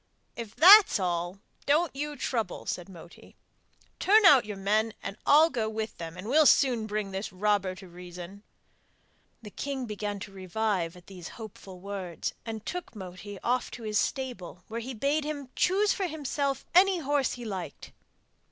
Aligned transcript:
'If 0.35 0.55
that 0.55 0.85
is 0.89 0.99
all, 0.99 1.37
don't 1.67 1.95
you 1.95 2.15
trouble,' 2.15 2.65
said 2.65 2.89
Moti. 2.89 3.35
'Turn 3.99 4.25
out 4.25 4.45
your 4.45 4.57
men, 4.57 4.95
and 5.03 5.15
I'll 5.27 5.51
go 5.51 5.69
with 5.69 5.99
them, 5.99 6.17
and 6.17 6.27
we'll 6.27 6.47
soon 6.47 6.87
bring 6.87 7.11
this 7.11 7.31
robber 7.31 7.75
to 7.75 7.87
reason.' 7.87 8.41
The 9.43 9.51
king 9.51 9.85
began 9.85 10.17
to 10.21 10.31
revive 10.31 10.95
at 10.97 11.05
these 11.05 11.27
hopeful 11.37 11.79
words, 11.79 12.33
and 12.47 12.65
took 12.65 12.95
Moti 12.95 13.37
off 13.43 13.69
to 13.69 13.83
his 13.83 13.99
stable 13.99 14.63
where 14.69 14.79
he 14.79 14.95
bade 14.95 15.23
him 15.23 15.49
choose 15.55 15.93
for 15.93 16.07
himself 16.07 16.65
any 16.73 16.97
horse 16.97 17.33
he 17.33 17.45
liked. 17.45 17.91